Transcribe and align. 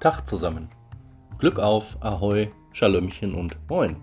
Tag 0.00 0.26
zusammen. 0.26 0.70
Glück 1.38 1.58
auf, 1.58 2.02
Ahoi, 2.02 2.50
Schalömchen 2.72 3.34
und 3.34 3.54
Moin. 3.68 3.96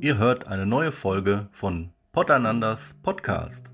Ihr 0.00 0.16
hört 0.16 0.46
eine 0.46 0.64
neue 0.64 0.92
Folge 0.92 1.48
von 1.50 1.90
Potterlanders 2.12 2.94
Podcast. 3.02 3.64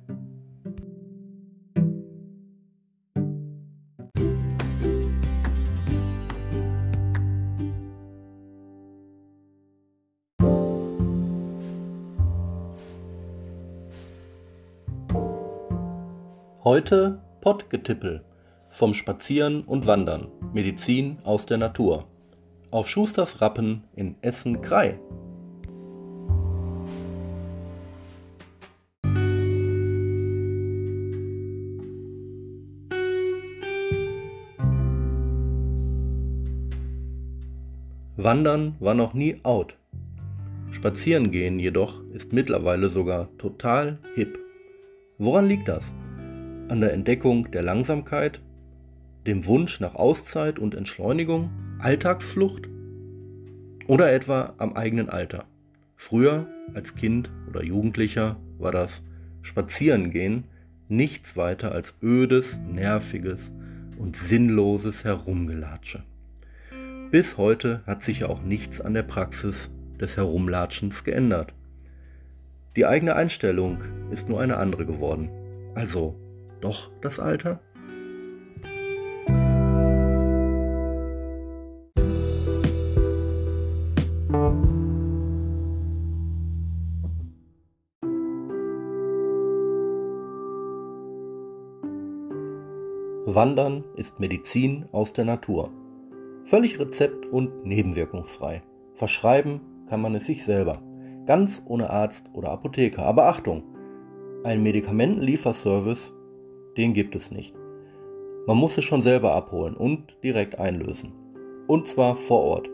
Heute 16.65 17.21
Pottgetippel 17.41 18.25
vom 18.71 18.95
Spazieren 18.95 19.65
und 19.65 19.85
Wandern, 19.89 20.29
Medizin 20.53 21.19
aus 21.25 21.45
der 21.45 21.59
Natur. 21.59 22.07
Auf 22.71 22.89
Schusters 22.89 23.41
Rappen 23.41 23.83
in 23.97 24.15
Essen-Krei. 24.21 24.97
Wandern 38.17 38.77
war 38.79 38.95
noch 38.95 39.15
nie 39.15 39.37
out. 39.43 39.77
Spazierengehen 40.71 41.59
jedoch 41.59 42.05
ist 42.13 42.33
mittlerweile 42.33 42.89
sogar 42.89 43.37
total 43.37 43.99
hip. 44.15 44.39
Woran 45.19 45.49
liegt 45.49 45.67
das? 45.67 45.93
An 46.73 46.81
der 46.81 46.95
Entdeckung 46.95 47.51
der 47.51 47.61
Langsamkeit, 47.61 48.41
dem 49.27 49.45
Wunsch 49.45 49.79
nach 49.81 49.95
Auszeit 49.95 50.59
und 50.59 50.75
Entschleunigung, 50.75 51.51
Alltagsflucht 51.79 52.67
oder 53.89 54.11
etwa 54.11 54.55
am 54.57 54.73
eigenen 54.73 55.11
Alter. 55.11 55.45
Früher, 55.97 56.47
als 56.73 56.95
Kind 56.95 57.31
oder 57.47 57.63
Jugendlicher, 57.63 58.39
war 58.57 58.73
das 58.73 59.03
Spazierengehen 59.43 60.45
nichts 60.89 61.37
weiter 61.37 61.73
als 61.73 61.93
ödes, 62.03 62.57
nerviges 62.67 63.53
und 63.99 64.17
sinnloses 64.17 65.05
Herumgelatsche. 65.05 66.05
Bis 67.11 67.37
heute 67.37 67.83
hat 67.87 68.03
sich 68.03 68.21
ja 68.21 68.31
auch 68.31 68.41
nichts 68.41 68.81
an 68.81 68.95
der 68.95 69.03
Praxis 69.03 69.71
des 70.01 70.17
Herumlatschens 70.17 71.05
geändert. 71.05 71.53
Die 72.77 72.87
eigene 72.87 73.15
Einstellung 73.15 73.77
ist 74.11 74.31
nur 74.31 74.41
eine 74.41 74.57
andere 74.57 74.87
geworden. 74.87 75.29
Also 75.75 76.17
doch 76.63 76.91
das 77.03 77.21
Alter? 77.21 77.61
Wandern 93.35 93.85
ist 93.97 94.21
Medizin 94.21 94.87
aus 94.93 95.13
der 95.13 95.25
Natur. 95.25 95.71
Völlig 96.45 96.79
rezept- 96.79 97.27
und 97.27 97.65
nebenwirkungsfrei. 97.65 98.63
Verschreiben 98.95 99.61
kann 99.89 100.03
man 100.03 100.15
es 100.15 100.27
sich 100.27 100.45
selber. 100.45 100.83
Ganz 101.25 101.63
ohne 101.65 101.89
Arzt 101.89 102.27
oder 102.35 102.51
Apotheker. 102.51 103.05
Aber 103.05 103.29
Achtung! 103.29 103.63
Ein 104.45 104.63
Medikamentenlieferservice, 104.63 106.13
den 106.77 106.93
gibt 106.95 107.15
es 107.15 107.31
nicht. 107.31 107.55
Man 108.47 108.57
muss 108.57 108.77
es 108.77 108.85
schon 108.85 109.03
selber 109.03 109.35
abholen 109.35 109.77
und 109.77 110.17
direkt 110.25 110.59
einlösen. 110.59 111.13
Und 111.69 111.89
zwar 111.89 112.17
vor 112.17 112.43
Ort. 112.43 112.69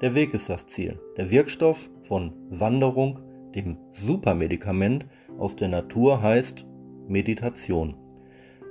Der 0.00 0.14
Weg 0.14 0.32
ist 0.32 0.48
das 0.48 0.66
Ziel. 0.66 0.98
Der 1.16 1.30
Wirkstoff 1.30 1.90
von 2.04 2.32
Wanderung, 2.48 3.18
dem 3.54 3.76
Supermedikament 3.92 5.06
aus 5.38 5.56
der 5.56 5.68
Natur 5.68 6.22
heißt 6.22 6.64
Meditation. 7.06 7.94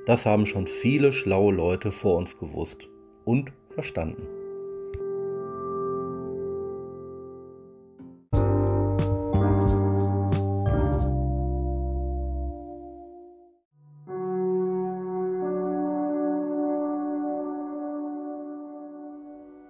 Das 0.07 0.25
haben 0.25 0.45
schon 0.45 0.65
viele 0.65 1.11
schlaue 1.11 1.53
Leute 1.53 1.91
vor 1.91 2.17
uns 2.17 2.37
gewusst 2.37 2.87
und 3.25 3.51
verstanden. 3.75 4.38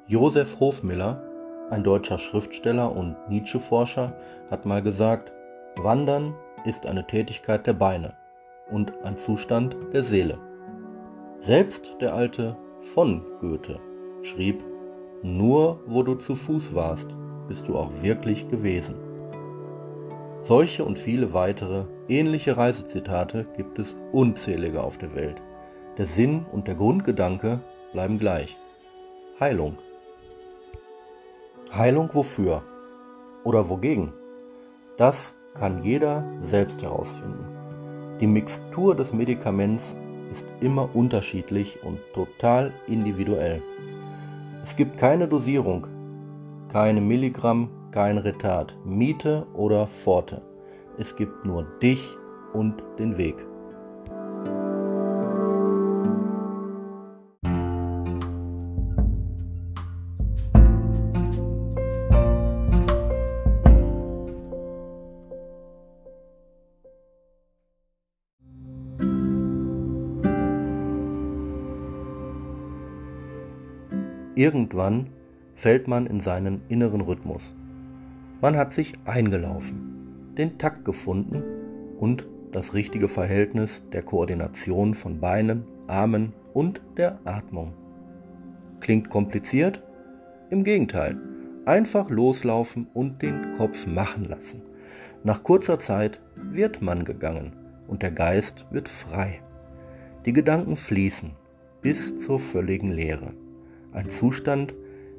Josef 0.10 0.60
Hofmiller, 0.60 1.22
ein 1.70 1.84
deutscher 1.84 2.18
Schriftsteller 2.18 2.96
und 2.96 3.16
Nietzsche-Forscher, 3.30 4.16
hat 4.50 4.66
mal 4.66 4.82
gesagt, 4.82 5.32
Wandern 5.84 6.34
ist 6.66 6.88
eine 6.88 7.06
Tätigkeit 7.06 7.68
der 7.68 7.74
Beine 7.74 8.14
und 8.72 8.92
ein 9.04 9.18
Zustand 9.20 9.78
der 9.94 10.02
Seele. 10.02 10.40
Selbst 11.38 11.92
der 12.02 12.16
alte 12.16 12.58
von 12.82 13.22
Goethe 13.40 13.80
schrieb, 14.24 14.64
nur 15.22 15.80
wo 15.86 16.02
du 16.02 16.16
zu 16.16 16.34
Fuß 16.34 16.74
warst, 16.74 17.14
bist 17.48 17.68
du 17.68 17.78
auch 17.78 17.92
wirklich 18.02 18.50
gewesen. 18.50 18.96
Solche 20.42 20.86
und 20.86 20.98
viele 20.98 21.34
weitere 21.34 21.84
ähnliche 22.08 22.58
Reisezitate 22.58 23.46
gibt 23.56 23.78
es 23.78 23.96
unzählige 24.12 24.82
auf 24.82 24.98
der 24.98 25.14
Welt. 25.14 25.40
Der 26.00 26.08
Sinn 26.08 26.48
und 26.52 26.68
der 26.68 26.74
Grundgedanke 26.74 27.60
bleiben 27.94 28.18
gleich. 28.18 28.58
Heilung. 29.40 29.78
Heilung 31.72 32.10
wofür 32.14 32.64
oder 33.44 33.70
wogegen? 33.70 34.12
Das 34.98 35.34
kann 35.54 35.84
jeder 35.84 36.24
selbst 36.42 36.82
herausfinden. 36.82 37.46
Die 38.20 38.28
Mixtur 38.28 38.96
des 38.96 39.14
Medikaments 39.14 39.96
ist 40.32 40.48
immer 40.62 40.90
unterschiedlich 40.96 41.84
und 41.84 42.00
total 42.14 42.74
individuell. 42.88 43.62
Es 44.64 44.76
gibt 44.76 44.98
keine 44.98 45.28
Dosierung, 45.28 45.88
keine 46.72 47.02
Milligramm, 47.02 47.70
kein 47.92 48.18
Retard, 48.18 48.76
Miete 48.84 49.46
oder 49.54 49.88
Pforte. 49.88 50.42
Es 50.98 51.16
gibt 51.16 51.46
nur 51.46 51.64
dich 51.82 52.18
und 52.54 52.84
den 52.98 53.18
Weg. 53.18 53.36
Irgendwann 74.40 75.08
fällt 75.56 75.90
man 75.90 76.06
in 76.06 76.22
seinen 76.22 76.62
inneren 76.70 77.02
Rhythmus. 77.02 77.54
Man 78.40 78.56
hat 78.56 78.74
sich 78.74 78.94
eingelaufen, 79.04 80.32
den 80.38 80.58
Takt 80.58 80.86
gefunden 80.86 81.44
und 82.00 82.26
das 82.54 82.74
richtige 82.74 83.10
Verhältnis 83.10 83.84
der 83.92 84.02
Koordination 84.02 84.94
von 84.94 85.20
Beinen, 85.20 85.66
Armen 85.88 86.32
und 86.54 86.82
der 86.96 87.20
Atmung. 87.26 87.74
Klingt 88.80 89.10
kompliziert? 89.10 89.84
Im 90.50 90.64
Gegenteil, 90.64 91.18
einfach 91.66 92.10
loslaufen 92.10 92.88
und 92.94 93.22
den 93.22 93.58
Kopf 93.58 93.88
machen 93.88 94.24
lassen. 94.24 94.62
Nach 95.26 95.44
kurzer 95.44 95.82
Zeit 95.82 96.22
wird 96.38 96.82
man 96.82 97.04
gegangen 97.04 97.58
und 97.90 98.04
der 98.04 98.12
Geist 98.12 98.66
wird 98.72 98.88
frei. 98.88 99.42
Die 100.26 100.32
Gedanken 100.32 100.78
fließen 100.78 101.32
bis 101.82 102.18
zur 102.20 102.40
völligen 102.40 102.92
Leere. 102.94 103.34
Ein 103.92 104.10
Zustand, 104.12 104.74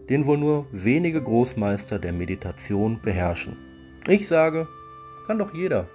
den 0.09 0.27
wohl 0.27 0.39
nur 0.39 0.67
wenige 0.73 1.23
Großmeister 1.23 1.99
der 1.99 2.13
Meditation 2.13 3.01
beherrschen. 3.03 3.57
Ich 4.07 4.27
sage, 4.27 4.69
kann 5.27 5.39
doch 5.39 5.55
jeder. 5.55 5.89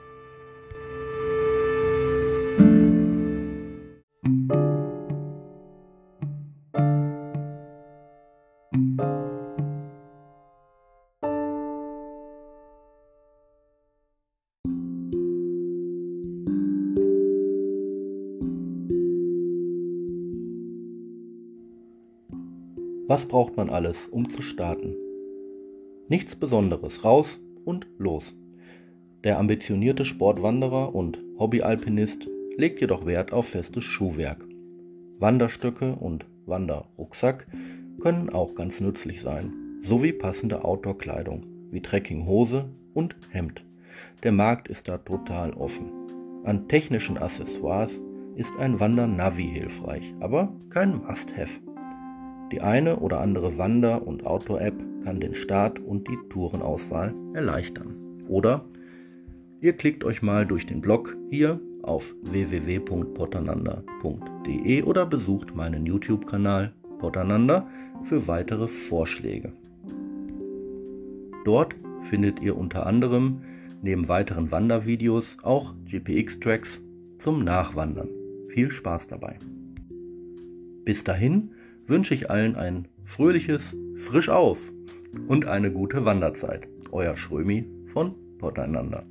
Was 23.07 23.27
braucht 23.27 23.55
man 23.55 23.69
alles, 23.69 24.07
um 24.07 24.31
zu 24.31 24.41
starten? 24.41 24.95
Nichts 26.07 26.35
Besonderes, 26.35 27.03
raus 27.03 27.39
und 27.63 27.85
los. 27.99 28.35
Der 29.23 29.37
ambitionierte 29.37 30.05
Sportwanderer 30.05 30.95
und 30.95 31.19
Hobbyalpinist 31.37 32.27
legt 32.57 32.81
jedoch 32.81 33.05
Wert 33.05 33.31
auf 33.31 33.47
festes 33.49 33.83
Schuhwerk. 33.83 34.43
Wanderstöcke 35.19 35.93
und 35.93 36.25
Wanderrucksack 36.47 37.45
können 38.01 38.31
auch 38.31 38.55
ganz 38.55 38.79
nützlich 38.79 39.21
sein, 39.21 39.53
sowie 39.83 40.11
passende 40.11 40.65
Outdoor-Kleidung 40.65 41.45
wie 41.69 41.81
Trekkinghose 41.81 42.69
und 42.95 43.15
Hemd. 43.29 43.63
Der 44.23 44.31
Markt 44.31 44.67
ist 44.67 44.87
da 44.87 44.97
total 44.97 45.53
offen. 45.53 45.91
An 46.43 46.67
technischen 46.67 47.19
Accessoires 47.19 47.91
ist 48.35 48.53
ein 48.57 48.79
Wander-Navi 48.79 49.47
hilfreich, 49.47 50.13
aber 50.19 50.55
kein 50.69 51.03
Must-Have. 51.03 51.64
Die 52.51 52.61
eine 52.61 52.97
oder 52.97 53.21
andere 53.21 53.57
Wander- 53.57 54.05
und 54.05 54.23
Outdoor-App 54.25 54.75
kann 55.03 55.19
den 55.19 55.33
Start 55.35 55.79
und 55.79 56.07
die 56.07 56.17
Tourenauswahl 56.29 57.13
erleichtern. 57.33 57.95
Oder 58.27 58.65
ihr 59.61 59.73
klickt 59.73 60.03
euch 60.03 60.21
mal 60.21 60.45
durch 60.45 60.67
den 60.67 60.81
Blog 60.81 61.17
hier 61.29 61.61
auf 61.81 62.13
www.potananda.de 62.23 64.83
oder 64.83 65.05
besucht 65.05 65.55
meinen 65.55 65.85
YouTube-Kanal 65.85 66.73
Potananda 66.99 67.65
für 68.03 68.27
weitere 68.27 68.67
Vorschläge. 68.67 69.53
Dort 71.45 71.73
findet 72.03 72.41
ihr 72.41 72.57
unter 72.57 72.85
anderem 72.85 73.39
neben 73.81 74.07
weiteren 74.07 74.51
Wandervideos 74.51 75.37
auch 75.43 75.73
GPX-Tracks 75.85 76.81
zum 77.19 77.43
Nachwandern. 77.43 78.09
Viel 78.49 78.71
Spaß 78.71 79.07
dabei. 79.07 79.37
Bis 80.85 81.03
dahin 81.03 81.51
wünsche 81.87 82.13
ich 82.13 82.29
allen 82.29 82.55
ein 82.55 82.87
fröhliches 83.03 83.75
Frisch 83.97 84.29
auf 84.29 84.59
und 85.27 85.45
eine 85.45 85.71
gute 85.71 86.05
Wanderzeit. 86.05 86.67
Euer 86.91 87.17
Schrömi 87.17 87.65
von 87.91 88.15
Poteinander. 88.37 89.05